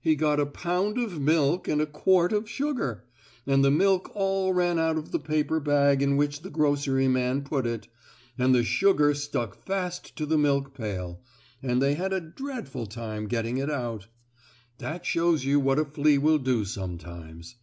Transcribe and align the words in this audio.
"He 0.00 0.14
got 0.14 0.38
a 0.38 0.46
pound 0.46 0.96
of 0.96 1.20
milk 1.20 1.66
and 1.66 1.80
a 1.80 1.86
quart 1.86 2.32
of 2.32 2.48
sugar, 2.48 3.02
and 3.48 3.64
the 3.64 3.70
milk 3.72 4.12
all 4.14 4.52
ran 4.52 4.78
out 4.78 4.96
of 4.96 5.10
the 5.10 5.18
paper 5.18 5.58
bag 5.58 6.02
in 6.02 6.16
which 6.16 6.42
the 6.42 6.50
groceryman 6.50 7.42
put 7.42 7.66
it, 7.66 7.88
and 8.38 8.54
the 8.54 8.62
sugar 8.62 9.12
stuck 9.12 9.64
fast 9.66 10.14
to 10.14 10.24
the 10.24 10.38
milk 10.38 10.72
pail, 10.72 11.20
and 11.64 11.82
they 11.82 11.94
had 11.96 12.12
a 12.12 12.20
dreadful 12.20 12.86
time 12.86 13.26
getting 13.26 13.56
it 13.58 13.68
out. 13.68 14.06
That 14.78 15.04
shows 15.04 15.44
you 15.44 15.58
what 15.58 15.80
a 15.80 15.84
flea 15.84 16.18
will 16.18 16.38
do 16.38 16.64
sometimes. 16.64 17.56